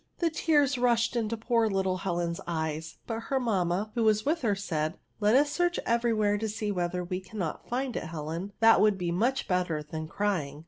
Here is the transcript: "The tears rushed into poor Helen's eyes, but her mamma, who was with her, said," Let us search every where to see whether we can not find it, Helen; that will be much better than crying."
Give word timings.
"The 0.17 0.31
tears 0.31 0.79
rushed 0.79 1.15
into 1.15 1.37
poor 1.37 1.69
Helen's 1.69 2.41
eyes, 2.47 2.97
but 3.05 3.19
her 3.25 3.39
mamma, 3.39 3.91
who 3.93 4.03
was 4.03 4.25
with 4.25 4.41
her, 4.41 4.55
said," 4.55 4.97
Let 5.21 5.35
us 5.35 5.51
search 5.51 5.79
every 5.85 6.11
where 6.11 6.39
to 6.39 6.49
see 6.49 6.71
whether 6.71 7.03
we 7.03 7.19
can 7.19 7.37
not 7.37 7.69
find 7.69 7.95
it, 7.95 8.05
Helen; 8.05 8.51
that 8.61 8.81
will 8.81 8.89
be 8.89 9.11
much 9.11 9.47
better 9.47 9.83
than 9.83 10.07
crying." 10.07 10.59